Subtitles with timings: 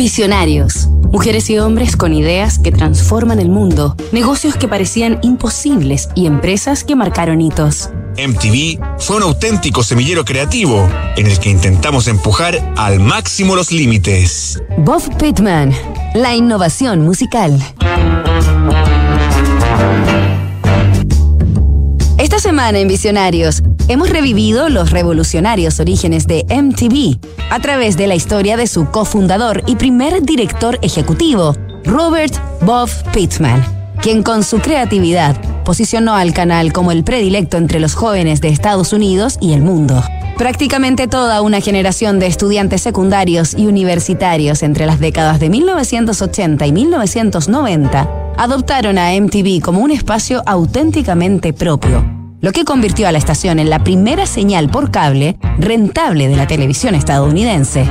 [0.00, 0.88] Visionarios.
[1.12, 6.84] Mujeres y hombres con ideas que transforman el mundo, negocios que parecían imposibles y empresas
[6.84, 7.90] que marcaron hitos.
[8.16, 14.62] MTV fue un auténtico semillero creativo en el que intentamos empujar al máximo los límites.
[14.78, 15.70] Bob Pittman,
[16.14, 17.62] la innovación musical.
[22.16, 27.18] Esta semana en Visionarios hemos revivido los revolucionarios orígenes de MTV
[27.50, 32.32] a través de la historia de su cofundador y primer director ejecutivo, Robert
[32.62, 33.60] Bob Pittman,
[34.00, 38.92] quien con su creatividad posicionó al canal como el predilecto entre los jóvenes de Estados
[38.92, 40.00] Unidos y el mundo.
[40.38, 46.72] Prácticamente toda una generación de estudiantes secundarios y universitarios entre las décadas de 1980 y
[46.72, 53.58] 1990 adoptaron a MTV como un espacio auténticamente propio, lo que convirtió a la estación
[53.58, 57.86] en la primera señal por cable rentable de la televisión estadounidense.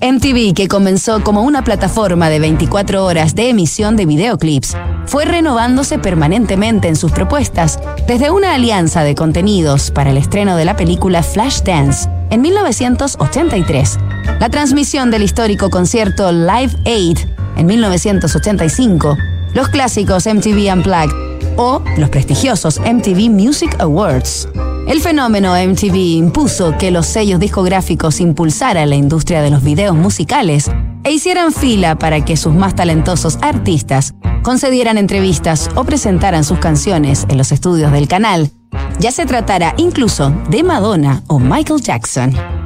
[0.00, 5.98] MTV, que comenzó como una plataforma de 24 horas de emisión de videoclips, fue renovándose
[5.98, 11.22] permanentemente en sus propuestas, desde una alianza de contenidos para el estreno de la película
[11.22, 13.98] Flashdance en 1983,
[14.40, 17.18] la transmisión del histórico concierto Live Aid
[17.56, 19.18] en 1985,
[19.52, 21.29] los clásicos MTV Unplugged
[21.60, 24.48] o los prestigiosos MTV Music Awards.
[24.88, 30.70] El fenómeno MTV impuso que los sellos discográficos impulsaran la industria de los videos musicales
[31.04, 37.26] e hicieran fila para que sus más talentosos artistas concedieran entrevistas o presentaran sus canciones
[37.28, 38.50] en los estudios del canal,
[38.98, 42.59] ya se tratara incluso de Madonna o Michael Jackson.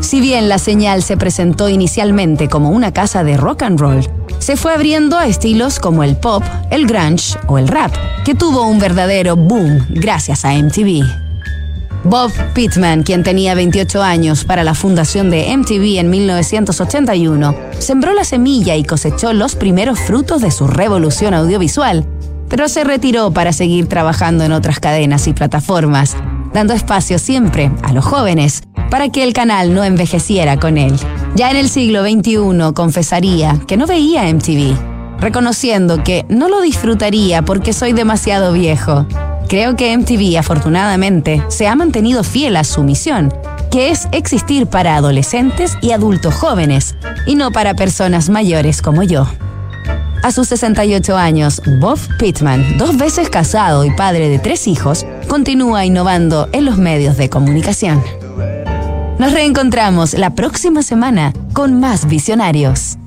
[0.00, 4.56] Si bien la señal se presentó inicialmente como una casa de rock and roll, se
[4.56, 7.92] fue abriendo a estilos como el pop, el grunge o el rap,
[8.24, 11.02] que tuvo un verdadero boom gracias a MTV.
[12.04, 18.22] Bob Pittman, quien tenía 28 años para la fundación de MTV en 1981, sembró la
[18.22, 22.06] semilla y cosechó los primeros frutos de su revolución audiovisual,
[22.48, 26.16] pero se retiró para seguir trabajando en otras cadenas y plataformas,
[26.54, 30.94] dando espacio siempre a los jóvenes para que el canal no envejeciera con él.
[31.34, 37.42] Ya en el siglo XXI confesaría que no veía MTV, reconociendo que no lo disfrutaría
[37.42, 39.06] porque soy demasiado viejo.
[39.48, 43.32] Creo que MTV afortunadamente se ha mantenido fiel a su misión,
[43.70, 46.96] que es existir para adolescentes y adultos jóvenes,
[47.26, 49.26] y no para personas mayores como yo.
[50.22, 55.86] A sus 68 años, Bob Pittman, dos veces casado y padre de tres hijos, continúa
[55.86, 58.02] innovando en los medios de comunicación.
[59.18, 62.98] Nos reencontramos la próxima semana con más visionarios.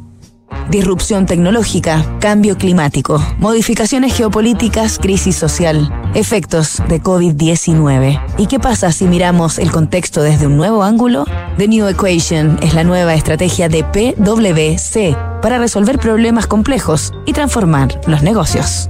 [0.69, 8.21] Disrupción tecnológica, cambio climático, modificaciones geopolíticas, crisis social, efectos de COVID-19.
[8.37, 11.25] ¿Y qué pasa si miramos el contexto desde un nuevo ángulo?
[11.57, 18.01] The New Equation es la nueva estrategia de PwC para resolver problemas complejos y transformar
[18.05, 18.89] los negocios.